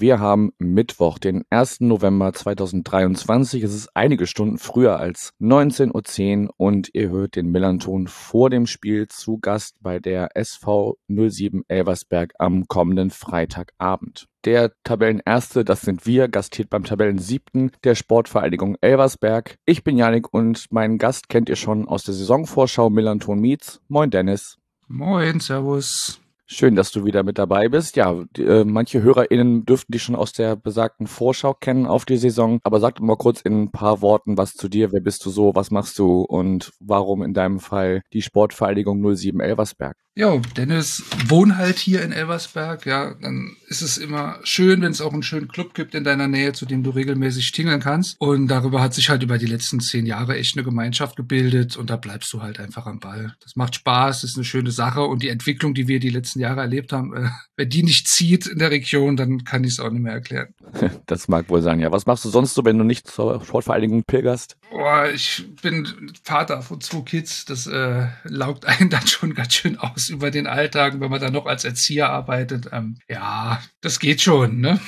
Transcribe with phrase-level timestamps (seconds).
[0.00, 1.80] wir haben Mittwoch, den 1.
[1.80, 3.62] November 2023.
[3.62, 8.66] Es ist einige Stunden früher als 19.10 Uhr und ihr hört den Millanton vor dem
[8.66, 14.26] Spiel zu Gast bei der SV 07 Elversberg am kommenden Freitagabend.
[14.44, 19.56] Der Tabellenerste, das sind wir, gastiert beim Tabellensiebten der Sportvereinigung Elversberg.
[19.64, 23.80] Ich bin Janik und meinen Gast kennt ihr schon aus der Saisonvorschau Millanton Meets.
[23.88, 24.58] Moin Dennis.
[24.86, 26.20] Moin, Servus.
[26.50, 27.94] Schön, dass du wieder mit dabei bist.
[27.96, 32.16] Ja, die, äh, manche HörerInnen dürften dich schon aus der besagten Vorschau kennen auf die
[32.16, 32.58] Saison.
[32.62, 34.90] Aber sag doch mal kurz in ein paar Worten was zu dir.
[34.90, 35.54] Wer bist du so?
[35.54, 36.22] Was machst du?
[36.22, 39.94] Und warum in deinem Fall die Sportvereinigung 07 Elversberg?
[40.14, 42.86] Ja, Dennis wohnt halt hier in Elversberg.
[42.86, 46.26] Ja, dann ist es immer schön, wenn es auch einen schönen Club gibt in deiner
[46.26, 48.16] Nähe, zu dem du regelmäßig tingeln kannst.
[48.18, 51.90] Und darüber hat sich halt über die letzten zehn Jahre echt eine Gemeinschaft gebildet und
[51.90, 53.34] da bleibst du halt einfach am Ball.
[53.42, 56.60] Das macht Spaß, ist eine schöne Sache und die Entwicklung, die wir die letzten Jahre
[56.62, 59.90] erlebt haben, äh, wenn die nicht zieht in der Region, dann kann ich es auch
[59.90, 60.54] nicht mehr erklären.
[61.06, 61.90] Das mag wohl sein, ja.
[61.90, 64.56] Was machst du sonst so, wenn du nicht zur Sportvereinigung pilgerst?
[64.70, 67.46] Boah, ich bin Vater von zwei Kids.
[67.46, 71.32] Das äh, laugt einen dann schon ganz schön aus über den Alltag, wenn man dann
[71.32, 72.68] noch als Erzieher arbeitet.
[72.72, 74.80] Ähm, ja, das geht schon, ne?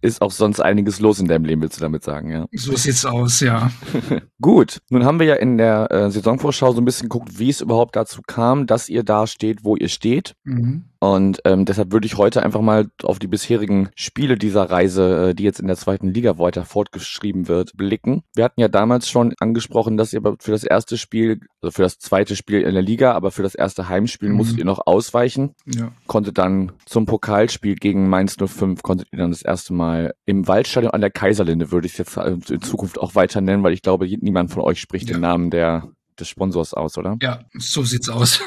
[0.00, 2.46] Ist auch sonst einiges los in deinem Leben, willst du damit sagen, ja?
[2.52, 3.70] So sieht's aus, ja.
[4.40, 7.60] Gut, nun haben wir ja in der äh, Saisonvorschau so ein bisschen geguckt, wie es
[7.60, 10.34] überhaupt dazu kam, dass ihr da steht, wo ihr steht.
[10.44, 10.91] Mhm.
[11.02, 15.34] Und ähm, deshalb würde ich heute einfach mal auf die bisherigen Spiele dieser Reise, äh,
[15.34, 18.22] die jetzt in der zweiten Liga weiter fortgeschrieben wird, blicken.
[18.36, 21.98] Wir hatten ja damals schon angesprochen, dass ihr für das erste Spiel, also für das
[21.98, 24.36] zweite Spiel in der Liga, aber für das erste Heimspiel mhm.
[24.36, 25.56] musstet ihr noch ausweichen.
[25.66, 25.90] Ja.
[26.06, 30.92] Konntet dann zum Pokalspiel gegen Mainz 05, konntet ihr dann das erste Mal im Waldstadion
[30.92, 33.82] an der Kaiserlinde, würde ich es jetzt äh, in Zukunft auch weiter nennen, weil ich
[33.82, 35.16] glaube, niemand von euch spricht ja.
[35.16, 35.88] den Namen der
[36.20, 37.16] des Sponsors aus, oder?
[37.20, 38.40] Ja, so sieht's aus.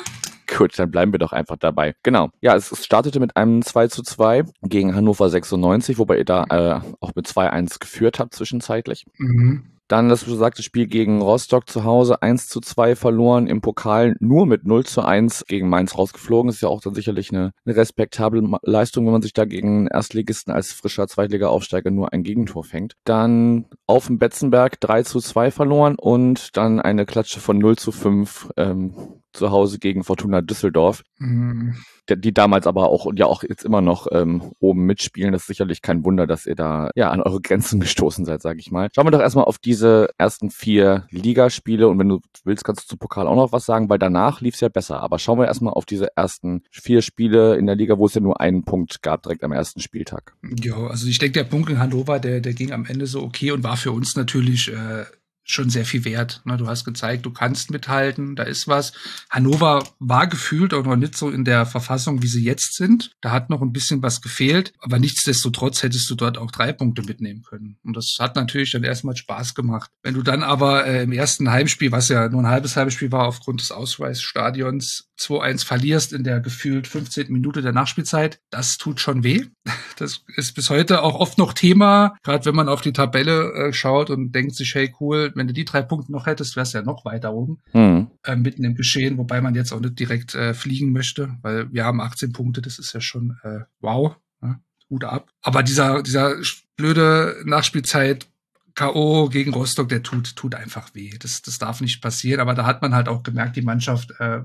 [0.55, 1.95] Gut, dann bleiben wir doch einfach dabei.
[2.03, 2.29] Genau.
[2.41, 6.79] Ja, es startete mit einem 2 zu 2 gegen Hannover 96, wobei ihr da äh,
[7.01, 9.05] auch mit 2-1 geführt habt zwischenzeitlich.
[9.17, 9.75] Mhm.
[9.87, 14.47] Dann das besagte Spiel gegen Rostock zu Hause 1 zu 2 verloren, im Pokal nur
[14.47, 16.49] mit 0 zu 1 gegen Mainz rausgeflogen.
[16.49, 20.51] Ist ja auch dann sicherlich eine, eine respektable Leistung, wenn man sich da gegen Erstligisten
[20.51, 22.93] als frischer Zweitliga-Aufsteiger nur ein Gegentor fängt.
[23.03, 27.91] Dann auf dem Betzenberg 3 zu 2 verloren und dann eine Klatsche von 0 zu
[27.91, 28.95] 5 ähm,
[29.35, 31.03] zu Hause gegen Fortuna Düsseldorf.
[31.17, 31.75] Mhm
[32.13, 35.31] die damals aber auch und ja auch jetzt immer noch ähm, oben mitspielen.
[35.31, 38.59] Das ist sicherlich kein Wunder, dass ihr da ja an eure Grenzen gestoßen seid, sage
[38.59, 38.89] ich mal.
[38.93, 42.87] Schauen wir doch erstmal auf diese ersten vier Ligaspiele und wenn du willst, kannst du
[42.89, 45.01] zum Pokal auch noch was sagen, weil danach lief es ja besser.
[45.01, 48.21] Aber schauen wir erstmal auf diese ersten vier Spiele in der Liga, wo es ja
[48.21, 50.35] nur einen Punkt gab, direkt am ersten Spieltag.
[50.61, 53.51] Ja, also ich denke, der Punkt in Hannover, der, der ging am Ende so okay
[53.51, 55.05] und war für uns natürlich äh,
[55.45, 56.41] schon sehr viel wert.
[56.43, 56.57] Ne?
[56.57, 58.93] Du hast gezeigt, du kannst mithalten, da ist was.
[59.29, 63.11] Hannover war gefühlt auch noch nicht so in der Verfassung, wie sie jetzt sind.
[63.21, 67.03] Da hat noch ein bisschen was gefehlt, aber nichtsdestotrotz hättest du dort auch drei Punkte
[67.03, 67.77] mitnehmen können.
[67.83, 69.91] Und das hat natürlich dann erstmal Spaß gemacht.
[70.01, 73.27] Wenn du dann aber äh, im ersten Heimspiel, was ja nur ein halbes Heimspiel war
[73.27, 77.31] aufgrund des Ausweisstadions, 2-1 verlierst in der gefühlt 15.
[77.31, 79.45] Minute der Nachspielzeit, das tut schon weh.
[79.97, 83.71] Das ist bis heute auch oft noch Thema, gerade wenn man auf die Tabelle äh,
[83.71, 86.79] schaut und denkt sich, hey cool, wenn du die drei Punkte noch hättest, wärst du
[86.79, 88.07] ja noch weiter oben, mhm.
[88.23, 91.85] äh, mitten im Geschehen, wobei man jetzt auch nicht direkt äh, fliegen möchte, weil wir
[91.85, 94.59] haben 18 Punkte, das ist ja schon äh, wow, ne?
[94.89, 95.29] Hut ab.
[95.41, 96.35] Aber dieser, dieser
[96.75, 98.27] blöde Nachspielzeit
[98.75, 99.29] K.O.
[99.29, 101.11] gegen Rostock, der tut, tut einfach weh.
[101.17, 102.41] Das, das darf nicht passieren.
[102.41, 104.41] Aber da hat man halt auch gemerkt, die Mannschaft äh,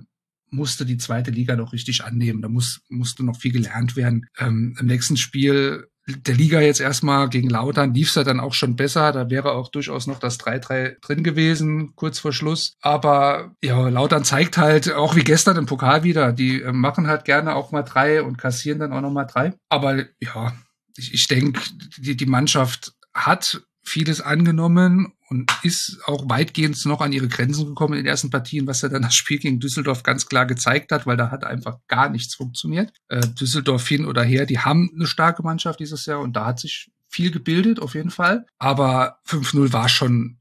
[0.50, 2.40] musste die zweite Liga noch richtig annehmen.
[2.40, 4.26] Da muss, musste noch viel gelernt werden.
[4.38, 5.88] Ähm, Im nächsten Spiel
[6.18, 9.12] der Liga jetzt erstmal gegen Lautern lief es ja dann auch schon besser.
[9.12, 12.74] Da wäre auch durchaus noch das 3-3 drin gewesen, kurz vor Schluss.
[12.80, 17.24] Aber ja, Lautern zeigt halt, auch wie gestern im Pokal wieder, die äh, machen halt
[17.24, 19.54] gerne auch mal drei und kassieren dann auch noch mal drei.
[19.68, 20.52] Aber ja,
[20.96, 21.60] ich, ich denke,
[21.98, 27.94] die, die Mannschaft hat vieles angenommen und ist auch weitgehend noch an ihre Grenzen gekommen
[27.94, 31.06] in den ersten Partien, was ja dann das Spiel gegen Düsseldorf ganz klar gezeigt hat,
[31.06, 32.92] weil da hat einfach gar nichts funktioniert.
[33.08, 36.58] Äh, Düsseldorf hin oder her, die haben eine starke Mannschaft dieses Jahr und da hat
[36.58, 38.46] sich viel gebildet auf jeden Fall.
[38.58, 40.39] Aber 5-0 war schon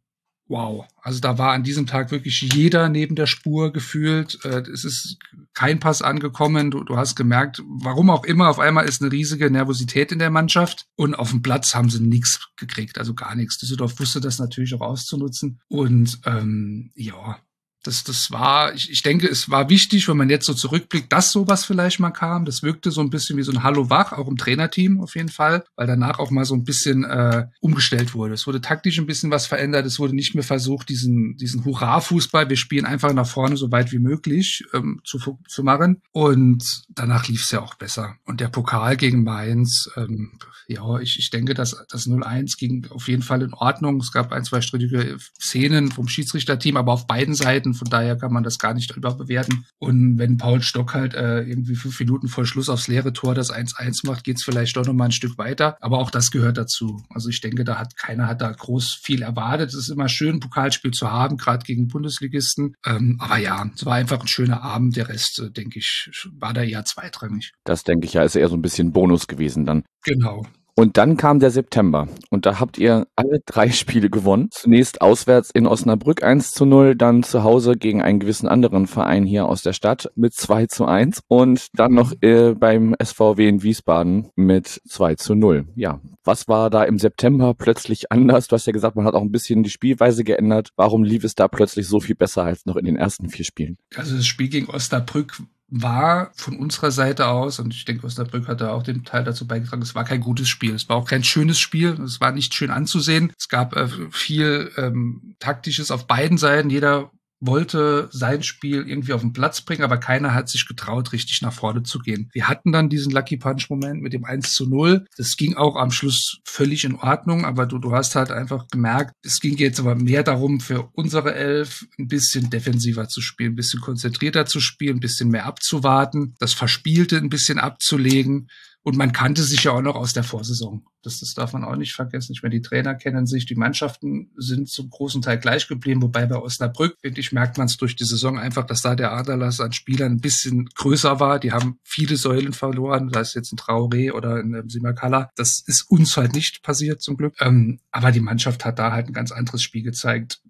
[0.50, 0.86] wow.
[1.02, 4.44] Also da war an diesem Tag wirklich jeder neben der Spur gefühlt.
[4.44, 5.18] Äh, es ist
[5.54, 6.72] kein Pass angekommen.
[6.72, 10.32] Du, du hast gemerkt, warum auch immer, auf einmal ist eine riesige Nervosität in der
[10.32, 10.88] Mannschaft.
[10.96, 13.60] Und auf dem Platz haben sie nichts gekriegt, also gar nichts.
[13.60, 15.62] Düsseldorf wusste das natürlich auch auszunutzen.
[15.70, 17.40] Und ähm, ja,
[17.84, 21.32] Das, das war, ich, ich denke, es war wichtig, wenn man jetzt so zurückblickt, dass
[21.32, 22.46] sowas vielleicht mal kam.
[22.46, 25.30] Das wirkte so ein bisschen wie so ein Hallo wach, auch im Trainerteam auf jeden
[25.30, 28.34] Fall, weil danach auch mal so ein bisschen äh, umgestellt wurde.
[28.34, 29.86] Es wurde taktisch ein bisschen was verändert.
[29.86, 33.92] Es wurde nicht mehr versucht, diesen, diesen Hurra-Fußball, wir spielen einfach nach vorne so weit
[33.92, 36.02] wie möglich ähm, zu, zu machen.
[36.12, 38.16] Und danach lief es ja auch besser.
[38.26, 40.38] Und der Pokal gegen Mainz, ähm,
[40.68, 44.00] ja, ich, ich denke, dass das 0-1 ging auf jeden Fall in Ordnung.
[44.00, 47.69] Es gab ein, zwei strittige Szenen vom Schiedsrichterteam, aber auf beiden Seiten.
[47.74, 49.66] Von daher kann man das gar nicht überbewerten.
[49.78, 53.54] Und wenn Paul Stock halt äh, irgendwie fünf Minuten vor Schluss aufs leere Tor das
[53.54, 55.78] 1-1 macht, geht's vielleicht doch noch mal ein Stück weiter.
[55.82, 57.04] Aber auch das gehört dazu.
[57.10, 59.70] Also ich denke, da hat keiner hat da groß viel erwartet.
[59.70, 62.76] Es ist immer schön, ein Pokalspiel zu haben, gerade gegen Bundesligisten.
[62.86, 64.96] Ähm, aber ja, es war einfach ein schöner Abend.
[64.96, 67.54] Der Rest, äh, denke ich, war da eher zweitrangig.
[67.64, 69.84] Das denke ich ja, ist eher so ein bisschen Bonus gewesen dann.
[70.04, 70.46] Genau.
[70.80, 74.48] Und dann kam der September und da habt ihr alle drei Spiele gewonnen.
[74.50, 79.26] Zunächst auswärts in Osnabrück 1 zu 0, dann zu Hause gegen einen gewissen anderen Verein
[79.26, 83.62] hier aus der Stadt mit 2 zu 1 und dann noch äh, beim SVW in
[83.62, 85.68] Wiesbaden mit 2 zu 0.
[85.76, 88.48] Ja, was war da im September plötzlich anders?
[88.48, 90.70] Du hast ja gesagt, man hat auch ein bisschen die Spielweise geändert.
[90.78, 93.76] Warum lief es da plötzlich so viel besser als noch in den ersten vier Spielen?
[93.96, 98.62] Also das Spiel gegen Osnabrück war von unserer Seite aus, und ich denke, Osnabrück hat
[98.62, 100.74] da auch den Teil dazu beigetragen, es war kein gutes Spiel.
[100.74, 102.00] Es war auch kein schönes Spiel.
[102.02, 103.34] Es war nicht schön anzusehen.
[103.38, 106.70] Es gab äh, viel ähm, Taktisches auf beiden Seiten.
[106.70, 111.42] Jeder wollte sein Spiel irgendwie auf den Platz bringen, aber keiner hat sich getraut, richtig
[111.42, 112.30] nach vorne zu gehen.
[112.34, 115.06] Wir hatten dann diesen Lucky Punch Moment mit dem 1 zu 0.
[115.18, 119.14] Das ging auch am Schluss völlig in Ordnung, aber du, du hast halt einfach gemerkt,
[119.24, 123.56] es ging jetzt aber mehr darum, für unsere Elf ein bisschen defensiver zu spielen, ein
[123.56, 128.48] bisschen konzentrierter zu spielen, ein bisschen mehr abzuwarten, das Verspielte ein bisschen abzulegen.
[128.84, 130.86] Und man kannte sich ja auch noch aus der Vorsaison.
[131.02, 132.34] Das, das darf man auch nicht vergessen.
[132.34, 136.26] Ich meine, die Trainer kennen sich, die Mannschaften sind zum großen Teil gleich geblieben, wobei
[136.26, 139.60] bei Osnabrück, finde ich, merkt man es durch die Saison einfach, dass da der Aderlass
[139.60, 141.40] an Spielern ein bisschen größer war.
[141.40, 145.30] Die haben viele Säulen verloren, da ist jetzt ein Traoré oder ein Simakala.
[145.36, 147.36] Das ist uns halt nicht passiert, zum Glück.
[147.40, 150.42] Ähm, aber die Mannschaft hat da halt ein ganz anderes Spiel gezeigt.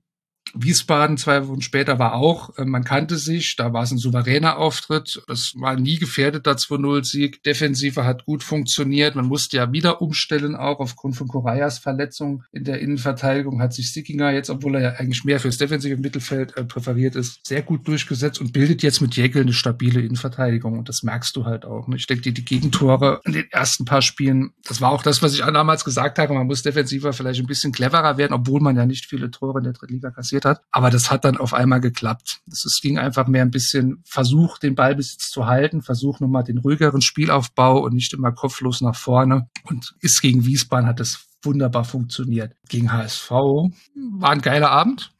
[0.53, 4.57] Wiesbaden zwei Wochen später war auch, äh, man kannte sich, da war es ein souveräner
[4.57, 10.55] Auftritt, es war nie gefährdeter 2-0-Sieg, Defensive hat gut funktioniert, man musste ja wieder umstellen,
[10.55, 14.89] auch aufgrund von Korayas Verletzung in der Innenverteidigung hat sich Sickinger jetzt, obwohl er ja
[14.93, 19.15] eigentlich mehr fürs defensive Mittelfeld äh, präferiert ist, sehr gut durchgesetzt und bildet jetzt mit
[19.15, 21.87] Jäckel eine stabile Innenverteidigung und das merkst du halt auch.
[21.87, 21.95] Ne?
[21.95, 25.33] Ich denke, die, die Gegentore in den ersten paar Spielen, das war auch das, was
[25.33, 28.85] ich damals gesagt habe, man muss defensiver vielleicht ein bisschen cleverer werden, obwohl man ja
[28.85, 30.61] nicht viele Tore in der Drittliga kassiert passiert hat.
[30.71, 32.41] Aber das hat dann auf einmal geklappt.
[32.47, 37.01] Es ging einfach mehr ein bisschen Versuch, den Ballbesitz zu halten, Versuch nochmal den ruhigeren
[37.01, 39.49] Spielaufbau und nicht immer kopflos nach vorne.
[39.63, 42.53] Und ist gegen Wiesbaden hat das wunderbar funktioniert.
[42.67, 45.13] Gegen HSV war ein geiler Abend.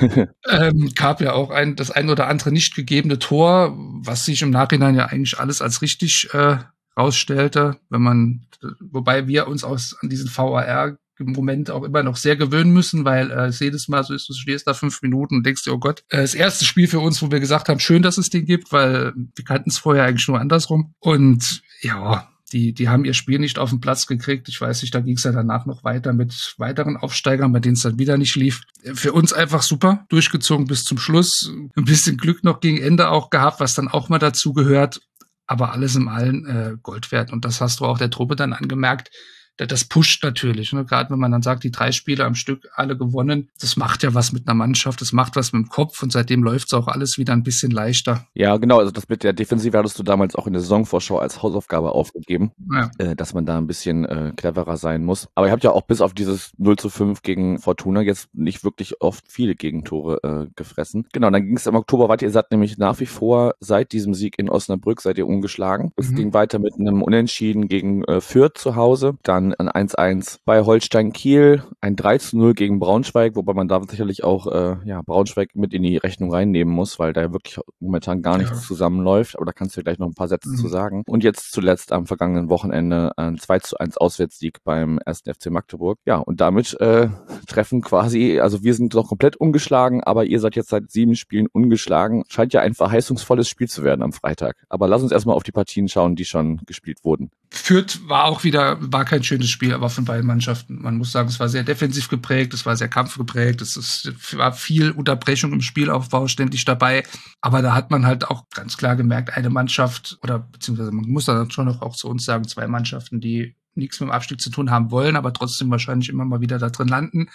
[0.50, 3.74] ähm, gab ja auch ein, das ein oder andere nicht gegebene Tor,
[4.04, 6.58] was sich im Nachhinein ja eigentlich alles als richtig äh,
[6.98, 8.46] rausstellte, wenn man,
[8.80, 13.04] wobei wir uns aus an diesen VAR im Moment auch immer noch sehr gewöhnen müssen,
[13.04, 15.72] weil äh, es jedes Mal so ist, du stehst da fünf Minuten und denkst dir,
[15.72, 18.30] oh Gott, äh, das erste Spiel für uns, wo wir gesagt haben, schön, dass es
[18.30, 20.94] den gibt, weil wir kannten es vorher eigentlich nur andersrum.
[20.98, 24.48] Und ja, die, die haben ihr Spiel nicht auf den Platz gekriegt.
[24.48, 27.74] Ich weiß nicht, da ging es ja danach noch weiter mit weiteren Aufsteigern, bei denen
[27.74, 28.62] es dann wieder nicht lief.
[28.94, 31.50] Für uns einfach super, durchgezogen bis zum Schluss.
[31.76, 35.00] Ein bisschen Glück noch gegen Ende auch gehabt, was dann auch mal dazu gehört.
[35.48, 37.32] Aber alles im Allen äh, Gold wert.
[37.32, 39.10] Und das hast du auch der Truppe dann angemerkt
[39.56, 40.72] das pusht natürlich.
[40.72, 40.84] Ne?
[40.84, 44.14] Gerade wenn man dann sagt, die drei Spiele am Stück alle gewonnen, das macht ja
[44.14, 46.88] was mit einer Mannschaft, das macht was mit dem Kopf und seitdem läuft es auch
[46.88, 48.26] alles wieder ein bisschen leichter.
[48.34, 48.78] Ja, genau.
[48.78, 52.52] Also das mit der Defensive hattest du damals auch in der Saisonvorschau als Hausaufgabe aufgegeben,
[52.72, 52.90] ja.
[52.98, 55.28] äh, dass man da ein bisschen äh, cleverer sein muss.
[55.34, 58.64] Aber ihr habt ja auch bis auf dieses 0 zu 5 gegen Fortuna jetzt nicht
[58.64, 61.06] wirklich oft viele Gegentore äh, gefressen.
[61.12, 62.26] Genau, dann ging es im Oktober weiter.
[62.26, 65.92] Ihr seid nämlich nach wie vor seit diesem Sieg in Osnabrück seid ihr ungeschlagen.
[65.96, 66.16] Es mhm.
[66.16, 69.16] ging weiter mit einem Unentschieden gegen äh, Fürth zu Hause.
[69.22, 74.24] Dann dann ein 1-1 bei Holstein Kiel, ein 3-0 gegen Braunschweig, wobei man da sicherlich
[74.24, 78.38] auch äh, ja, Braunschweig mit in die Rechnung reinnehmen muss, weil da wirklich momentan gar
[78.38, 78.66] nichts ja.
[78.66, 79.36] zusammenläuft.
[79.36, 80.56] Aber da kannst du gleich noch ein paar Sätze mhm.
[80.56, 81.02] zu sagen.
[81.06, 85.22] Und jetzt zuletzt am vergangenen Wochenende ein 2 1 Auswärtssieg beim 1.
[85.22, 85.98] FC Magdeburg.
[86.06, 87.08] Ja, und damit äh,
[87.46, 91.46] treffen quasi, also wir sind noch komplett ungeschlagen, aber ihr seid jetzt seit sieben Spielen
[91.46, 92.24] ungeschlagen.
[92.28, 94.56] Scheint ja ein verheißungsvolles Spiel zu werden am Freitag.
[94.68, 97.30] Aber lass uns erstmal auf die Partien schauen, die schon gespielt wurden.
[97.50, 100.80] Fürth war auch wieder, war kein schönes Spiel, aber von beiden Mannschaften.
[100.80, 104.52] Man muss sagen, es war sehr defensiv geprägt, es war sehr kampfgeprägt, es ist, war
[104.52, 107.02] viel Unterbrechung im Spielaufbau ständig dabei.
[107.40, 111.26] Aber da hat man halt auch ganz klar gemerkt, eine Mannschaft oder beziehungsweise man muss
[111.26, 114.50] dann schon noch auch zu uns sagen, zwei Mannschaften, die nichts mit dem Abstieg zu
[114.50, 117.28] tun haben wollen, aber trotzdem wahrscheinlich immer mal wieder da drin landen.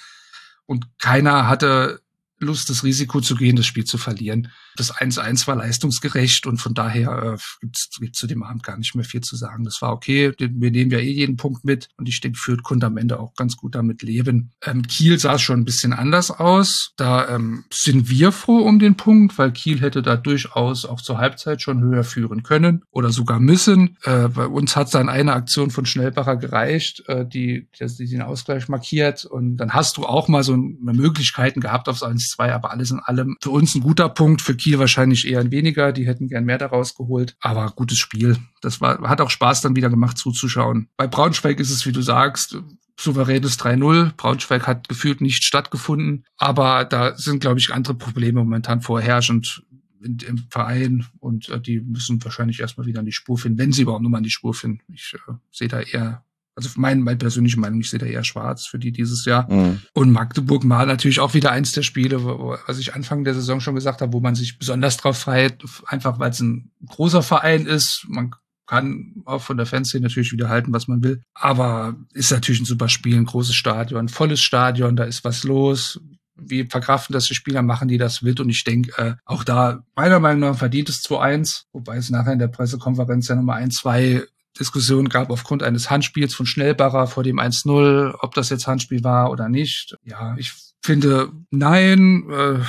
[0.66, 2.02] Und keiner hatte
[2.42, 4.50] Lust, das Risiko zu gehen, das Spiel zu verlieren.
[4.76, 8.96] Das 1-1 war leistungsgerecht und von daher äh, gibt's gibt's zu dem Abend gar nicht
[8.96, 9.64] mehr viel zu sagen.
[9.64, 10.34] Das war okay.
[10.38, 13.34] Wir nehmen ja eh jeden Punkt mit und ich denke, Fürth konnte am Ende auch
[13.36, 14.52] ganz gut damit leben.
[14.66, 16.92] Ähm, Kiel sah schon ein bisschen anders aus.
[16.98, 21.18] Da ähm, sind wir froh um den Punkt, weil Kiel hätte da durchaus auch zur
[21.18, 23.98] Halbzeit schon höher führen können oder sogar müssen.
[24.04, 28.68] Äh, bei uns hat dann eine Aktion von Schnellbacher gereicht, äh, die, die den Ausgleich
[28.68, 32.04] markiert und dann hast du auch mal so Möglichkeiten gehabt aufs
[32.38, 35.52] 1-2, aber alles in allem für uns ein guter Punkt, für Kiel wahrscheinlich eher ein
[35.52, 38.38] weniger, die hätten gern mehr daraus geholt, aber gutes Spiel.
[38.62, 40.88] Das war, hat auch Spaß dann wieder gemacht zuzuschauen.
[40.98, 42.58] Bei Braunschweig ist es, wie du sagst,
[43.00, 44.14] souveränes 3-0.
[44.16, 49.64] Braunschweig hat gefühlt nicht stattgefunden, aber da sind, glaube ich, andere Probleme momentan vorherrschend
[50.04, 53.84] im Verein und äh, die müssen wahrscheinlich erstmal wieder an die Spur finden, wenn sie
[53.84, 54.82] überhaupt nur mal an die Spur finden.
[54.94, 58.66] Ich äh, sehe da eher also mein, meine persönliche Meinung, ich sehe da eher schwarz
[58.66, 59.52] für die dieses Jahr.
[59.52, 59.82] Mhm.
[59.94, 63.60] Und Magdeburg war natürlich auch wieder eins der Spiele, wo, was ich Anfang der Saison
[63.60, 67.66] schon gesagt habe, wo man sich besonders drauf freut, einfach weil es ein großer Verein
[67.66, 68.06] ist.
[68.08, 68.32] Man
[68.68, 71.24] kann auch von der Fanszene natürlich wieder halten, was man will.
[71.34, 75.44] Aber ist natürlich ein super Spiel, ein großes Stadion, ein volles Stadion, da ist was
[75.44, 76.00] los.
[76.36, 78.40] Wie verkraften das die Spieler, machen die das mit?
[78.40, 82.34] Und ich denke, äh, auch da meiner Meinung nach verdient es 2-1, wobei es nachher
[82.34, 84.24] in der Pressekonferenz ja nochmal ein, zwei
[84.60, 89.32] Diskussion gab aufgrund eines Handspiels von Schnellbacher vor dem 1-0, ob das jetzt Handspiel war
[89.32, 89.98] oder nicht.
[90.04, 92.60] Ja, ich finde, nein, äh,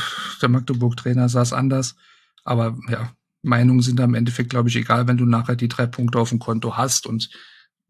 [0.41, 1.97] der Magdeburg-Trainer es anders.
[2.45, 3.13] Aber ja,
[3.43, 6.39] Meinungen sind am Endeffekt, glaube ich, egal, wenn du nachher die drei Punkte auf dem
[6.39, 7.31] Konto hast und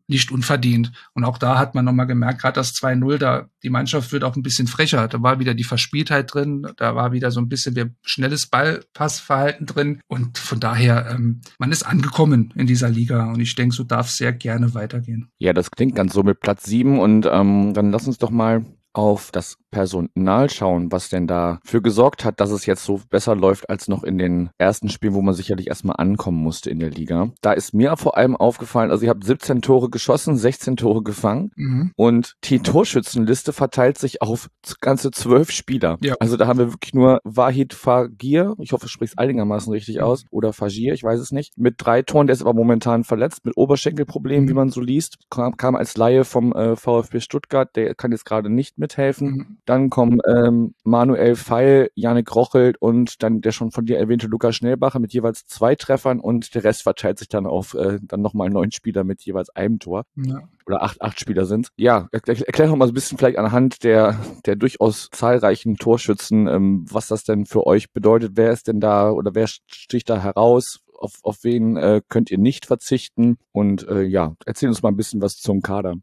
[0.08, 0.92] nicht unverdient.
[1.14, 4.36] Und auch da hat man nochmal gemerkt, gerade das 2-0, da die Mannschaft wird auch
[4.36, 5.08] ein bisschen frecher.
[5.08, 9.66] Da war wieder die Verspieltheit drin, da war wieder so ein bisschen der schnelles Ballpassverhalten
[9.66, 10.00] drin.
[10.08, 14.08] Und von daher, ähm, man ist angekommen in dieser Liga und ich denke, so darf
[14.08, 15.28] es sehr gerne weitergehen.
[15.38, 18.64] Ja, das klingt ganz so mit Platz sieben und ähm, dann lass uns doch mal
[18.92, 23.34] auf das Personal schauen, was denn da für gesorgt hat, dass es jetzt so besser
[23.34, 26.90] läuft als noch in den ersten Spielen, wo man sicherlich erstmal ankommen musste in der
[26.90, 27.30] Liga.
[27.40, 31.50] Da ist mir vor allem aufgefallen, also ihr habt 17 Tore geschossen, 16 Tore gefangen
[31.56, 31.92] mhm.
[31.96, 34.48] und die Torschützenliste verteilt sich auf
[34.80, 35.98] ganze zwölf Spieler.
[36.02, 36.14] Ja.
[36.20, 40.02] Also da haben wir wirklich nur Wahid Fagir, ich hoffe, ich sprich's einigermaßen richtig mhm.
[40.02, 43.44] aus, oder Fagir, ich weiß es nicht, mit drei Toren, der ist aber momentan verletzt,
[43.44, 44.48] mit Oberschenkelproblemen, mhm.
[44.50, 48.26] wie man so liest, kam, kam als Laie vom äh, VfB Stuttgart, der kann jetzt
[48.26, 49.58] gerade nicht mithelfen.
[49.64, 54.56] Dann kommen ähm, Manuel Feil, Janik Rochelt und dann der schon von dir erwähnte Lukas
[54.56, 58.50] Schnellbacher mit jeweils zwei Treffern und der Rest verteilt sich dann auf äh, dann nochmal
[58.50, 60.04] neun Spieler mit jeweils einem Tor.
[60.16, 60.40] Ja.
[60.66, 61.68] Oder acht, acht Spieler sind.
[61.76, 66.46] Ja, erklär, erklär noch mal so ein bisschen vielleicht anhand der, der durchaus zahlreichen Torschützen,
[66.48, 68.32] ähm, was das denn für euch bedeutet.
[68.34, 70.80] Wer ist denn da oder wer sticht da heraus?
[71.02, 73.38] Auf, auf wen äh, könnt ihr nicht verzichten?
[73.52, 75.96] Und äh, ja, erzähl uns mal ein bisschen was zum Kader.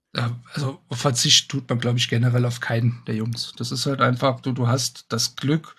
[0.54, 3.54] Also Verzicht tut man, glaube ich, generell auf keinen der Jungs.
[3.58, 5.76] Das ist halt einfach, du, du hast das Glück,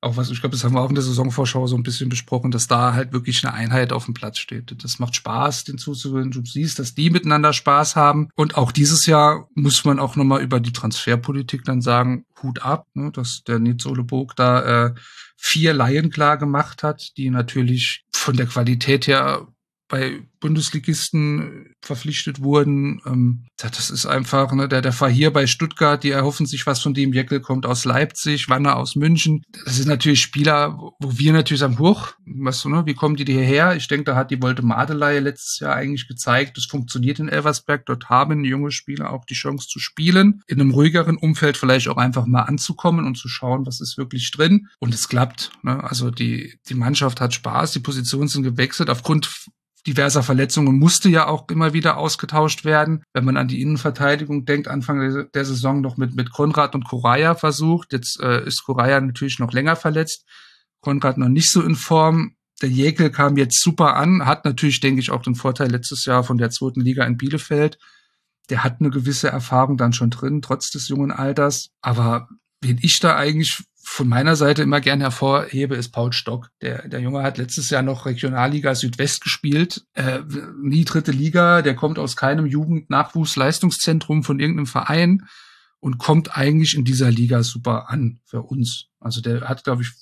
[0.00, 2.50] auch was, ich glaube, das haben wir auch in der Saisonvorschau so ein bisschen besprochen,
[2.50, 4.74] dass da halt wirklich eine Einheit auf dem Platz steht.
[4.84, 6.30] Das macht Spaß, den zuzusehen.
[6.30, 8.28] Du siehst, dass die miteinander Spaß haben.
[8.36, 12.86] Und auch dieses Jahr muss man auch nochmal über die Transferpolitik dann sagen, Hut ab,
[12.94, 14.94] ne, dass der Nils Oleburg da äh,
[15.36, 19.46] vier Laien klar gemacht hat, die natürlich von der Qualität her
[19.88, 23.00] bei Bundesligisten verpflichtet wurden.
[23.06, 26.94] Ähm, das ist einfach, ne, der, der Fahir bei Stuttgart, die erhoffen sich was von
[26.94, 27.12] dem.
[27.12, 29.42] Jeckel kommt aus Leipzig, Wanner aus München.
[29.64, 33.76] Das sind natürlich Spieler, wo wir natürlich sagen, hoch, was, ne, wie kommen die hierher?
[33.76, 37.86] Ich denke, da hat die Wolte Madelei letztes Jahr eigentlich gezeigt, das funktioniert in Elversberg.
[37.86, 41.96] Dort haben junge Spieler auch die Chance zu spielen, in einem ruhigeren Umfeld vielleicht auch
[41.96, 44.68] einfach mal anzukommen und zu schauen, was ist wirklich drin.
[44.80, 45.52] Und es klappt.
[45.62, 45.82] Ne?
[45.82, 49.26] Also die, die Mannschaft hat Spaß, die Positionen sind gewechselt aufgrund
[49.86, 53.04] diverser Verletzungen musste ja auch immer wieder ausgetauscht werden.
[53.12, 57.34] Wenn man an die Innenverteidigung denkt, Anfang der Saison noch mit, mit Konrad und Koraya
[57.34, 57.92] versucht.
[57.92, 60.24] Jetzt äh, ist Koraya natürlich noch länger verletzt.
[60.80, 62.36] Konrad noch nicht so in Form.
[62.62, 66.24] Der Jäkel kam jetzt super an, hat natürlich, denke ich, auch den Vorteil letztes Jahr
[66.24, 67.78] von der zweiten Liga in Bielefeld.
[68.48, 71.68] Der hat eine gewisse Erfahrung dann schon drin, trotz des jungen Alters.
[71.80, 72.28] Aber
[72.60, 76.50] wen ich da eigentlich von meiner Seite immer gern hervorhebe, ist Paul Stock.
[76.60, 80.22] Der, der Junge hat letztes Jahr noch Regionalliga Südwest gespielt, äh,
[80.60, 85.28] nie dritte Liga, der kommt aus keinem Jugendnachwuchsleistungszentrum von irgendeinem Verein
[85.78, 88.88] und kommt eigentlich in dieser Liga super an für uns.
[88.98, 89.92] Also der hat, glaube ich,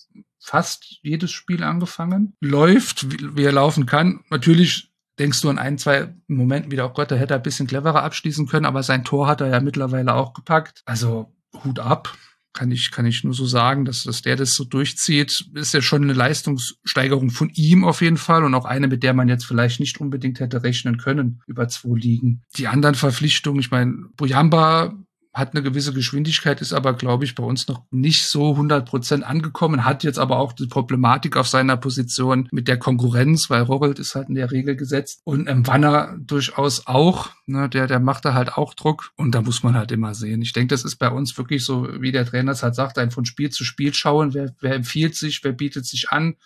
[0.41, 4.25] fast jedes Spiel angefangen, läuft, wie, wie er laufen kann.
[4.31, 7.67] Natürlich denkst du an ein, zwei Momenten wieder, oh Gott, da hätte er ein bisschen
[7.67, 10.81] cleverer abschließen können, aber sein Tor hat er ja mittlerweile auch gepackt.
[10.87, 12.17] Also Hut ab
[12.54, 15.82] kann ich, kann ich nur so sagen, dass, dass der das so durchzieht, ist ja
[15.82, 19.44] schon eine Leistungssteigerung von ihm auf jeden Fall und auch eine, mit der man jetzt
[19.44, 22.42] vielleicht nicht unbedingt hätte rechnen können über zwei Ligen.
[22.56, 24.94] Die anderen Verpflichtungen, ich meine, Bojamba
[25.35, 29.25] hat eine gewisse Geschwindigkeit, ist aber, glaube ich, bei uns noch nicht so 100 Prozent
[29.25, 33.99] angekommen, hat jetzt aber auch die Problematik auf seiner Position mit der Konkurrenz, weil Robbelt
[33.99, 38.25] ist halt in der Regel gesetzt und ähm, Wanner durchaus auch, ne, der, der macht
[38.25, 40.41] da halt auch Druck und da muss man halt immer sehen.
[40.41, 43.11] Ich denke, das ist bei uns wirklich so, wie der Trainer es halt sagt, ein
[43.11, 46.37] von Spiel zu Spiel schauen, wer, wer empfiehlt sich, wer bietet sich an,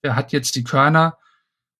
[0.00, 1.18] wer hat jetzt die Körner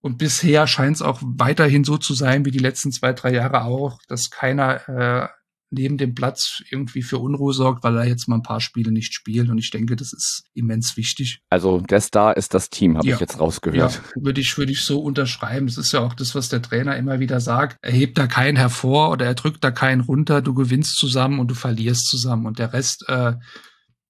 [0.01, 3.65] und bisher scheint es auch weiterhin so zu sein, wie die letzten zwei, drei Jahre
[3.65, 5.29] auch, dass keiner äh,
[5.71, 9.15] neben dem Platz irgendwie für Unruhe sorgt, weil er jetzt mal ein paar Spiele nicht
[9.15, 9.51] spielt.
[9.51, 11.41] Und ich denke, das ist immens wichtig.
[11.51, 13.15] Also der Star ist das Team, habe ja.
[13.15, 14.01] ich jetzt rausgehört.
[14.17, 15.67] Ja, würde ich, würde ich so unterschreiben.
[15.67, 17.77] Das ist ja auch das, was der Trainer immer wieder sagt.
[17.83, 20.43] Er hebt da keinen hervor oder er drückt da keinen runter.
[20.43, 22.47] Du gewinnst zusammen und du verlierst zusammen.
[22.47, 23.35] Und der Rest, äh,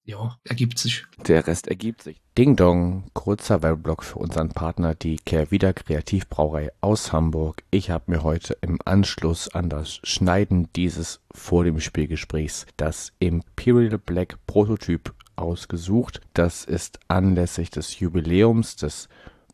[0.09, 1.05] ja, ergibt sich.
[1.27, 2.19] Der Rest ergibt sich.
[2.37, 7.63] Ding Dong, kurzer Werbeblock für unseren Partner, die Kehrwieder Kreativbrauerei aus Hamburg.
[7.69, 13.99] Ich habe mir heute im Anschluss an das Schneiden dieses vor dem Spielgesprächs das Imperial
[13.99, 16.21] Black Prototyp ausgesucht.
[16.33, 19.09] Das ist anlässlich des Jubiläums des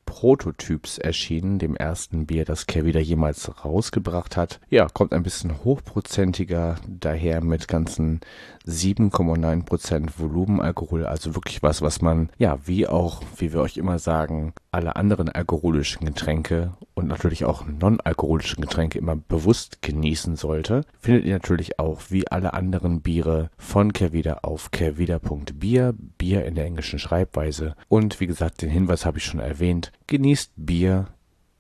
[0.06, 4.60] Prototyps erschienen, dem ersten Bier, das Kehrwieder jemals rausgebracht hat.
[4.70, 8.22] Ja, kommt ein bisschen hochprozentiger daher mit ganzen
[8.68, 14.54] 7,9% Volumenalkohol, also wirklich was, was man, ja, wie auch, wie wir euch immer sagen,
[14.72, 21.34] alle anderen alkoholischen Getränke und natürlich auch non-alkoholischen Getränke immer bewusst genießen sollte, findet ihr
[21.34, 27.76] natürlich auch wie alle anderen Biere von Kervida auf kervida.bier, Bier in der englischen Schreibweise.
[27.88, 31.08] Und wie gesagt, den Hinweis habe ich schon erwähnt, genießt Bier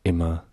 [0.04, 0.44] immer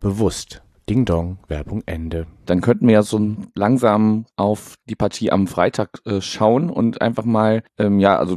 [0.00, 0.62] bewusst.
[0.92, 2.26] Ding Dong, Werbung Ende.
[2.44, 3.18] Dann könnten wir ja so
[3.54, 8.36] langsam auf die Partie am Freitag äh, schauen und einfach mal, ähm, ja, also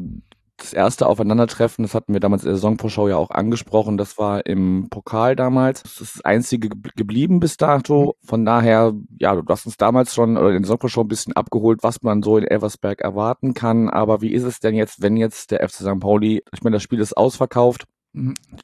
[0.56, 4.46] das erste Aufeinandertreffen, das hatten wir damals in der Saisonvorschau ja auch angesprochen, das war
[4.46, 5.84] im Pokal damals.
[5.84, 8.16] Das ist das einzige geblieben bis dato.
[8.24, 11.80] Von daher, ja, du hast uns damals schon oder in der Saisonvorschau ein bisschen abgeholt,
[11.84, 13.90] was man so in Elversberg erwarten kann.
[13.90, 16.00] Aber wie ist es denn jetzt, wenn jetzt der FC St.
[16.00, 17.84] Pauli, ich meine, das Spiel ist ausverkauft.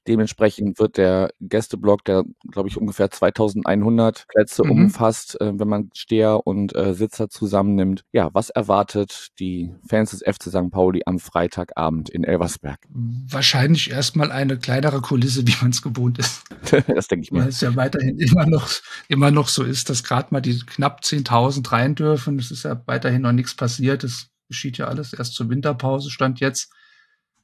[0.08, 4.72] Dementsprechend wird der Gästeblock, der glaube ich ungefähr 2100 Plätze mhm.
[4.72, 8.04] umfasst, äh, wenn man Steher und äh, Sitzer zusammennimmt.
[8.14, 10.72] Ja, was erwartet die Fans des FC St.
[10.72, 12.80] Pauli am Freitagabend in Elversberg?
[12.90, 16.44] Wahrscheinlich erstmal eine kleinere Kulisse, wie man es gewohnt ist.
[16.88, 17.42] das denke ich mir.
[17.42, 18.70] Weil es ja weiterhin immer noch,
[19.10, 22.40] immer noch so ist, dass gerade mal die knapp 10.000 rein dürfen.
[22.40, 24.04] Es ist ja weiterhin noch nichts passiert.
[24.04, 26.72] Es geschieht ja alles erst zur Winterpause, stand jetzt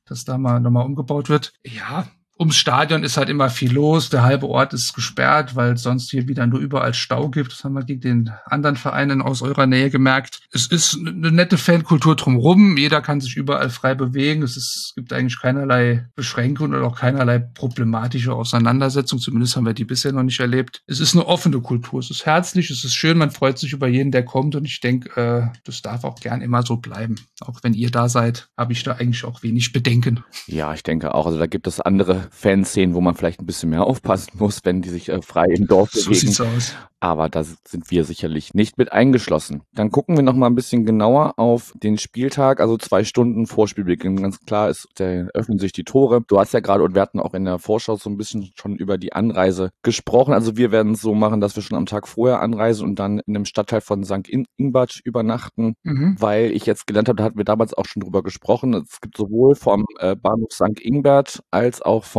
[0.07, 1.53] dass da mal nochmal umgebaut wird.
[1.63, 2.07] Ja,
[2.39, 4.09] ums Stadion ist halt immer viel los.
[4.09, 7.51] Der halbe Ort ist gesperrt, weil es sonst hier wieder nur überall Stau gibt.
[7.51, 10.41] Das haben wir gegen den anderen Vereinen aus eurer Nähe gemerkt.
[10.51, 12.77] Es ist eine nette Fankultur drumherum.
[12.77, 14.43] Jeder kann sich überall frei bewegen.
[14.43, 19.19] Es, ist, es gibt eigentlich keinerlei Beschränkungen oder auch keinerlei problematische Auseinandersetzung.
[19.19, 20.83] Zumindest haben wir die bisher noch nicht erlebt.
[20.85, 21.99] Es ist eine offene Kultur.
[21.99, 23.17] Es ist herzlich, es ist schön.
[23.17, 24.55] Man freut sich über jeden, der kommt.
[24.55, 27.15] Und ich denke, äh, das darf auch gern immer so bleiben.
[27.41, 30.23] Auch wenn ihr da seid, habe ich da eigentlich auch wenig Bedenken.
[30.45, 31.25] Ja, ich denke auch.
[31.25, 34.81] Also da gibt es andere Fanszenen, wo man vielleicht ein bisschen mehr aufpassen muss, wenn
[34.81, 36.13] die sich äh, frei im Dorf bewegen.
[36.13, 36.75] So sieht's aus.
[36.99, 39.61] Aber da sind wir sicherlich nicht mit eingeschlossen.
[39.71, 43.67] Dann gucken wir noch mal ein bisschen genauer auf den Spieltag, also zwei Stunden vor
[43.67, 44.19] Spielbeginn.
[44.19, 46.21] Ganz klar ist, da öffnen sich die Tore.
[46.27, 48.75] Du hast ja gerade und wir hatten auch in der Vorschau so ein bisschen schon
[48.75, 50.33] über die Anreise gesprochen.
[50.33, 53.19] Also wir werden es so machen, dass wir schon am Tag vorher anreisen und dann
[53.19, 54.27] in einem Stadtteil von St.
[54.57, 56.15] Ingbert übernachten, mhm.
[56.17, 58.73] weil ich jetzt gelernt habe, da hatten wir damals auch schon drüber gesprochen.
[58.73, 60.79] Es gibt sowohl vom äh, Bahnhof St.
[60.81, 62.16] Ingbert als auch vom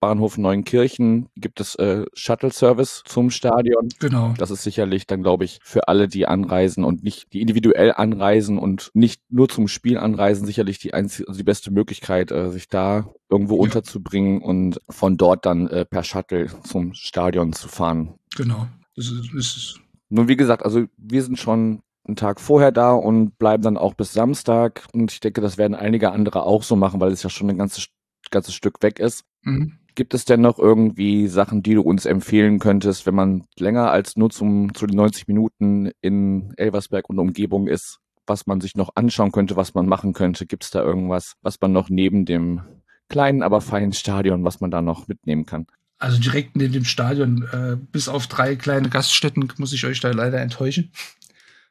[0.00, 3.88] Bahnhof Neunkirchen gibt es äh, Shuttle-Service zum Stadion.
[3.98, 4.34] Genau.
[4.38, 8.58] Das ist sicherlich dann, glaube ich, für alle, die anreisen und nicht, die individuell anreisen
[8.58, 12.68] und nicht nur zum Spiel anreisen, sicherlich die einzige, also die beste Möglichkeit, äh, sich
[12.68, 13.62] da irgendwo ja.
[13.62, 18.14] unterzubringen und von dort dann äh, per Shuttle zum Stadion zu fahren.
[18.36, 18.68] Genau.
[18.94, 22.92] Das ist, das ist Nun, wie gesagt, also wir sind schon einen Tag vorher da
[22.92, 24.86] und bleiben dann auch bis Samstag.
[24.92, 27.58] Und ich denke, das werden einige andere auch so machen, weil es ja schon ein
[27.58, 27.88] ganzes,
[28.30, 29.24] ganzes Stück weg ist.
[29.42, 29.78] Mhm.
[29.94, 34.16] Gibt es denn noch irgendwie Sachen, die du uns empfehlen könntest, wenn man länger als
[34.16, 38.90] nur zum, zu den 90 Minuten in Elversberg und Umgebung ist, was man sich noch
[38.94, 40.46] anschauen könnte, was man machen könnte?
[40.46, 42.60] Gibt es da irgendwas, was man noch neben dem
[43.08, 45.66] kleinen, aber feinen Stadion, was man da noch mitnehmen kann?
[45.98, 50.10] Also direkt neben dem Stadion, äh, bis auf drei kleine Gaststätten, muss ich euch da
[50.12, 50.92] leider enttäuschen.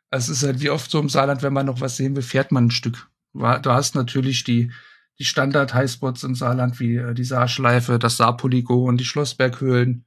[0.09, 2.51] Es ist halt wie oft so im Saarland, wenn man noch was sehen will, fährt
[2.51, 3.09] man ein Stück.
[3.33, 4.71] Du hast natürlich die
[5.19, 10.05] die Standard-Highspots im Saarland wie äh, die Saarschleife, das Saarpolygon, die Schlossberghöhlen,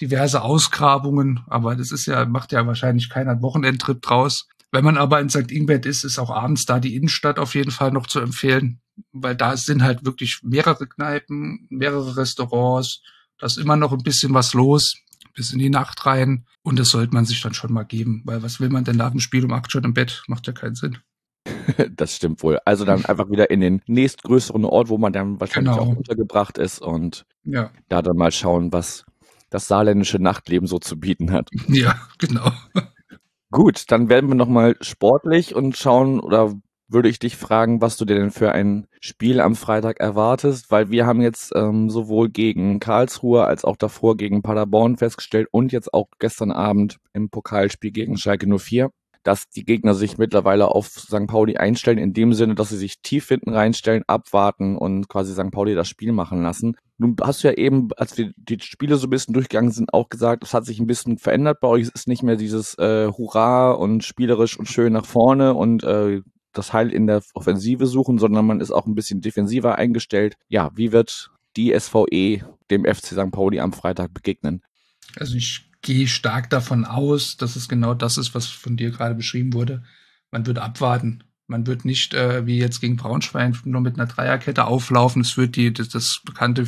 [0.00, 4.48] diverse Ausgrabungen, aber das ist ja, macht ja wahrscheinlich keiner Wochenendtrip draus.
[4.72, 5.50] Wenn man aber in St.
[5.50, 8.80] Ingbert ist, ist auch abends da die Innenstadt auf jeden Fall noch zu empfehlen,
[9.12, 13.00] weil da sind halt wirklich mehrere Kneipen, mehrere Restaurants,
[13.38, 14.96] da ist immer noch ein bisschen was los.
[15.34, 16.46] bis in die Nacht rein.
[16.62, 19.10] Und das sollte man sich dann schon mal geben, weil was will man denn nach
[19.10, 20.22] dem Spiel um acht schon im Bett?
[20.28, 20.98] Macht ja keinen Sinn.
[21.96, 22.58] Das stimmt wohl.
[22.64, 25.90] Also dann einfach wieder in den nächstgrößeren Ort, wo man dann wahrscheinlich genau.
[25.90, 27.70] auch untergebracht ist und ja.
[27.88, 29.04] da dann mal schauen, was
[29.50, 31.50] das saarländische Nachtleben so zu bieten hat.
[31.68, 32.50] Ja, genau.
[33.50, 36.54] Gut, dann werden wir nochmal sportlich und schauen oder
[36.88, 40.90] würde ich dich fragen, was du dir denn für ein Spiel am Freitag erwartest, weil
[40.90, 45.92] wir haben jetzt ähm, sowohl gegen Karlsruhe als auch davor gegen Paderborn festgestellt und jetzt
[45.94, 48.90] auch gestern Abend im Pokalspiel gegen Schalke 04,
[49.26, 51.26] dass die Gegner sich mittlerweile auf St.
[51.26, 55.50] Pauli einstellen, in dem Sinne, dass sie sich tief hinten reinstellen, abwarten und quasi St.
[55.50, 56.76] Pauli das Spiel machen lassen.
[56.98, 60.08] Nun hast du ja eben, als wir die Spiele so ein bisschen durchgegangen sind, auch
[60.08, 61.82] gesagt, es hat sich ein bisschen verändert bei euch.
[61.82, 66.22] Es ist nicht mehr dieses äh, Hurra und spielerisch und schön nach vorne und äh,
[66.52, 70.36] das Heil in der Offensive suchen, sondern man ist auch ein bisschen defensiver eingestellt.
[70.48, 73.32] Ja, wie wird die SVE dem FC St.
[73.32, 74.62] Pauli am Freitag begegnen?
[75.18, 79.14] Also ich gehe stark davon aus, dass es genau das ist, was von dir gerade
[79.14, 79.82] beschrieben wurde.
[80.30, 81.24] Man wird abwarten.
[81.46, 85.22] Man wird nicht äh, wie jetzt gegen Braunschwein nur mit einer Dreierkette auflaufen.
[85.22, 86.66] Es wird die, das, das bekannte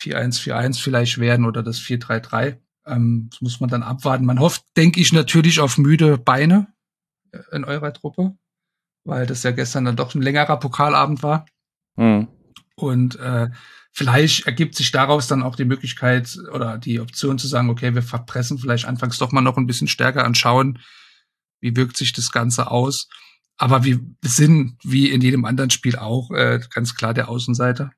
[0.00, 2.58] 4-1-4-1 vielleicht werden oder das 4-3-3.
[2.86, 4.24] Ähm, das muss man dann abwarten.
[4.24, 6.68] Man hofft, denke ich, natürlich auf müde Beine
[7.32, 8.36] äh, in eurer Truppe
[9.04, 11.46] weil das ja gestern dann doch ein längerer Pokalabend war.
[11.96, 12.28] Mhm.
[12.76, 13.48] Und äh,
[13.92, 18.02] vielleicht ergibt sich daraus dann auch die Möglichkeit oder die Option zu sagen, okay, wir
[18.02, 20.78] verpressen vielleicht anfangs doch mal noch ein bisschen stärker anschauen,
[21.60, 23.08] wie wirkt sich das Ganze aus.
[23.56, 27.92] Aber wir sind, wie in jedem anderen Spiel auch, äh, ganz klar der Außenseiter.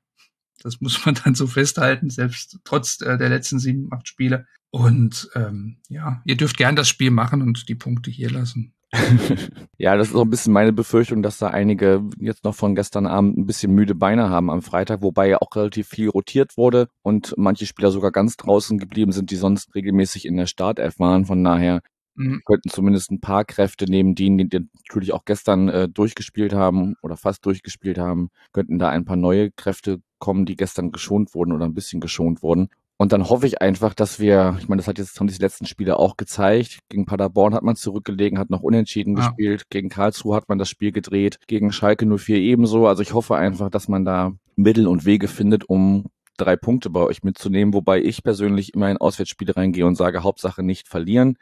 [0.61, 4.45] Das muss man dann so festhalten, selbst trotz äh, der letzten sieben, acht Spiele.
[4.71, 8.73] Und ähm, ja, ihr dürft gern das Spiel machen und die Punkte hier lassen.
[9.77, 13.07] ja, das ist so ein bisschen meine Befürchtung, dass da einige jetzt noch von gestern
[13.07, 16.87] Abend ein bisschen müde Beine haben am Freitag, wobei ja auch relativ viel rotiert wurde
[17.01, 21.25] und manche Spieler sogar ganz draußen geblieben sind, die sonst regelmäßig in der Startelf waren.
[21.25, 21.81] Von daher
[22.15, 22.41] mhm.
[22.45, 27.17] könnten zumindest ein paar Kräfte neben denen, die natürlich auch gestern äh, durchgespielt haben oder
[27.17, 31.65] fast durchgespielt haben, könnten da ein paar neue Kräfte kommen, die gestern geschont wurden oder
[31.65, 32.69] ein bisschen geschont wurden.
[32.97, 35.65] Und dann hoffe ich einfach, dass wir, ich meine, das hat jetzt, haben die letzten
[35.65, 36.79] Spiele auch gezeigt.
[36.89, 39.27] Gegen Paderborn hat man zurückgelegen, hat noch unentschieden ja.
[39.27, 39.69] gespielt.
[39.69, 41.39] Gegen Karlsruhe hat man das Spiel gedreht.
[41.47, 42.87] Gegen Schalke 04 ebenso.
[42.87, 46.05] Also ich hoffe einfach, dass man da Mittel und Wege findet, um
[46.37, 47.73] drei Punkte bei euch mitzunehmen.
[47.73, 51.37] Wobei ich persönlich immer in Auswärtsspiele reingehe und sage, Hauptsache nicht verlieren.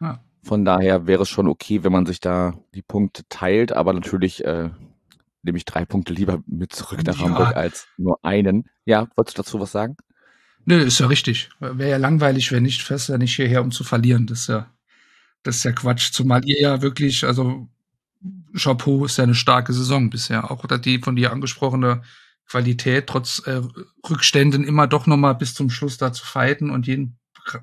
[0.00, 0.20] Ja.
[0.42, 3.72] Von daher wäre es schon okay, wenn man sich da die Punkte teilt.
[3.72, 4.70] Aber natürlich, äh,
[5.42, 7.24] nehme ich drei Punkte lieber mit zurück nach ja.
[7.24, 8.68] Hamburg als nur einen.
[8.84, 9.96] Ja, wolltest du dazu was sagen?
[10.64, 11.50] Nö, ist ja richtig.
[11.60, 14.26] Wäre ja langweilig, wenn nicht, fährst ja nicht hierher, um zu verlieren.
[14.26, 14.70] Das ist ja,
[15.42, 16.12] das ist ja Quatsch.
[16.12, 17.68] Zumal ihr ja wirklich, also
[18.56, 20.50] Chapeau ist ja eine starke Saison bisher.
[20.50, 22.02] Auch die von dir angesprochene
[22.48, 23.60] Qualität, trotz äh,
[24.08, 27.18] Rückständen immer doch nochmal bis zum Schluss da zu fighten und jeden,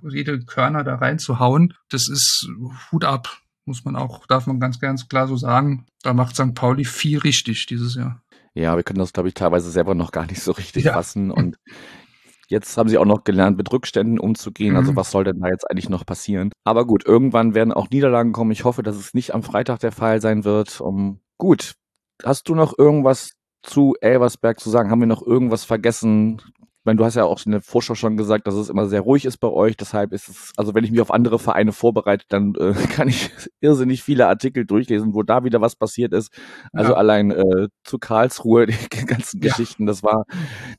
[0.10, 1.74] jede Körner da reinzuhauen.
[1.90, 2.48] Das ist
[2.92, 5.86] Hut ab, muss man auch, darf man ganz ganz klar so sagen.
[6.04, 6.54] Da macht St.
[6.54, 8.22] Pauli viel richtig dieses Jahr.
[8.54, 10.94] Ja, wir können das, glaube ich, teilweise selber noch gar nicht so richtig ja.
[10.94, 11.32] fassen.
[11.32, 11.58] Und
[12.48, 14.76] Jetzt haben sie auch noch gelernt, mit Rückständen umzugehen.
[14.76, 14.98] Also mhm.
[14.98, 16.52] Also was soll denn da jetzt eigentlich noch passieren?
[16.64, 18.52] Aber gut, irgendwann werden auch Niederlagen kommen.
[18.52, 20.80] Ich hoffe, dass es nicht am Freitag der Fall sein wird.
[20.80, 21.74] Um, gut,
[22.24, 23.32] hast du noch irgendwas
[23.64, 24.92] zu Elversberg zu sagen?
[24.92, 26.42] Haben wir noch irgendwas vergessen?
[26.86, 29.02] Ich meine, du hast ja auch in der Vorschau schon gesagt, dass es immer sehr
[29.02, 29.76] ruhig ist bei euch.
[29.76, 33.32] Deshalb ist es, also wenn ich mich auf andere Vereine vorbereite, dann äh, kann ich
[33.60, 36.32] irrsinnig viele Artikel durchlesen, wo da wieder was passiert ist.
[36.74, 36.98] Also ja.
[36.98, 39.50] allein äh, zu Karlsruhe, die ganzen ja.
[39.50, 40.26] Geschichten, das war,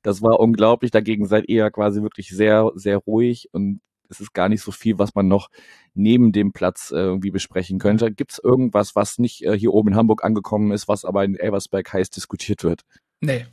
[0.03, 0.93] das war unglaublich.
[0.93, 4.71] Dagegen seid ihr ja quasi wirklich sehr, sehr ruhig und es ist gar nicht so
[4.71, 5.49] viel, was man noch
[5.93, 8.13] neben dem Platz äh, irgendwie besprechen könnte.
[8.13, 11.35] Gibt es irgendwas, was nicht äh, hier oben in Hamburg angekommen ist, was aber in
[11.35, 12.83] Elversberg heiß diskutiert wird?
[13.21, 13.47] Nee,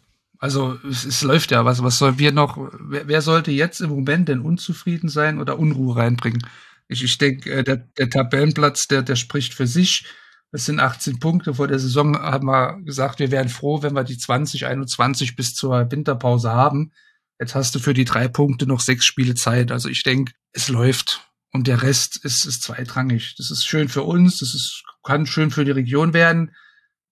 [0.43, 3.91] also es, es, läuft ja, was, was soll wir noch, wer, wer, sollte jetzt im
[3.91, 6.45] Moment denn unzufrieden sein oder Unruhe reinbringen?
[6.89, 10.05] Ich, ich denke, äh, der, der Tabellenplatz, der, der spricht für sich.
[10.51, 11.53] Es sind 18 Punkte.
[11.53, 15.89] Vor der Saison haben wir gesagt, wir wären froh, wenn wir die 2021 bis zur
[15.89, 16.91] Winterpause haben.
[17.39, 19.71] Jetzt hast du für die drei Punkte noch sechs Spiele Zeit.
[19.71, 21.25] Also ich denke, es läuft.
[21.53, 23.35] Und der Rest ist, ist zweitrangig.
[23.37, 24.39] Das ist schön für uns.
[24.39, 26.53] Das ist, kann schön für die Region werden.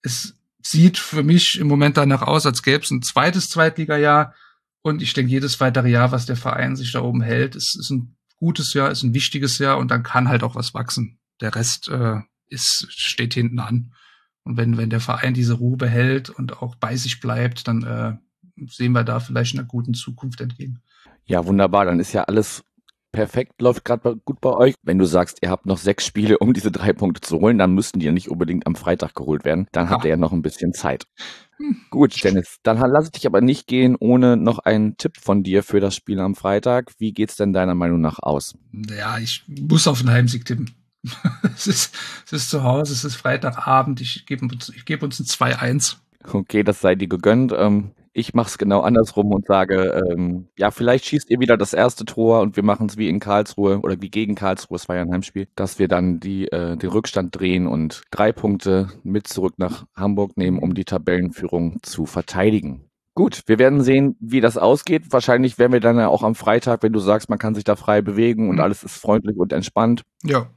[0.02, 4.34] Es sieht für mich im Moment danach aus, als gäbe es ein zweites Zweitliga-Jahr.
[4.82, 7.91] Und ich denke, jedes weitere Jahr, was der Verein sich da oben hält, ist, ist
[7.91, 11.19] ein gutes Jahr, ist ein wichtiges Jahr und dann kann halt auch was wachsen.
[11.39, 13.93] Der Rest äh, ist, steht hinten an.
[14.43, 18.17] Und wenn, wenn der Verein diese Ruhe behält und auch bei sich bleibt, dann äh,
[18.67, 20.82] sehen wir da vielleicht einer guten Zukunft entgegen.
[21.26, 21.86] Ja, wunderbar.
[21.86, 22.63] Dann ist ja alles
[23.12, 24.76] perfekt, läuft gerade gut bei euch.
[24.84, 27.74] Wenn du sagst, ihr habt noch sechs Spiele, um diese drei Punkte zu holen, dann
[27.74, 29.67] müssten die ja nicht unbedingt am Freitag geholt werden.
[29.71, 31.06] Dann habt ihr ja noch ein bisschen Zeit.
[31.58, 31.78] Hm.
[31.89, 35.63] Gut, Dennis, dann lass ich dich aber nicht gehen ohne noch einen Tipp von dir
[35.63, 36.91] für das Spiel am Freitag.
[36.97, 38.56] Wie geht's denn deiner Meinung nach aus?
[38.71, 40.71] Ja, ich muss auf einen Heimsieg tippen.
[41.56, 41.95] es, ist,
[42.26, 45.97] es ist zu Hause, es ist Freitagabend, ich gebe ich geb uns ein 2-1.
[46.32, 47.52] Okay, das sei dir gegönnt.
[47.58, 51.74] Ähm, ich mache es genau andersrum und sage, ähm, ja, vielleicht schießt ihr wieder das
[51.74, 54.97] erste Tor und wir machen es wie in Karlsruhe oder wie gegen Karlsruhe, es war
[54.97, 59.28] ja ein Heimspiel, dass wir dann die, äh, den Rückstand drehen und drei Punkte mit
[59.28, 62.86] zurück nach Hamburg nehmen, um die Tabellenführung zu verteidigen.
[63.13, 65.12] Gut, wir werden sehen, wie das ausgeht.
[65.12, 67.76] Wahrscheinlich werden wir dann ja auch am Freitag, wenn du sagst, man kann sich da
[67.76, 68.62] frei bewegen und mhm.
[68.62, 70.04] alles ist freundlich und entspannt.
[70.24, 70.47] Ja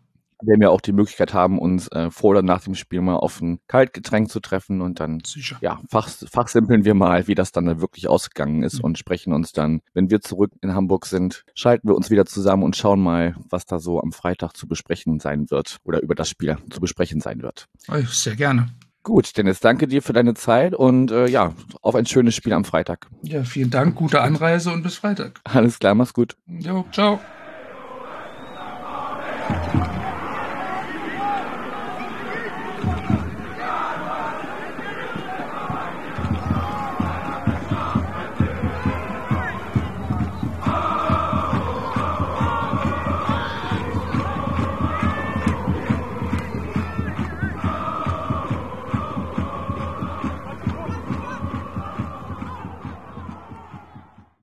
[0.43, 3.41] werden wir auch die Möglichkeit haben, uns äh, vor oder nach dem Spiel mal auf
[3.41, 5.57] ein Kaltgetränk zu treffen und dann Sicher.
[5.61, 8.85] ja, fach, fachsimpeln wir mal, wie das dann wirklich ausgegangen ist mhm.
[8.85, 12.63] und sprechen uns dann, wenn wir zurück in Hamburg sind, schalten wir uns wieder zusammen
[12.63, 16.29] und schauen mal, was da so am Freitag zu besprechen sein wird oder über das
[16.29, 17.69] Spiel zu besprechen sein wird.
[18.07, 18.69] Sehr gerne.
[19.05, 22.65] Gut, Dennis, danke dir für deine Zeit und äh, ja, auf ein schönes Spiel am
[22.65, 23.09] Freitag.
[23.21, 25.41] Ja, vielen Dank, gute Anreise und bis Freitag.
[25.45, 26.37] Alles klar, mach's gut.
[26.47, 27.21] Jo, ciao.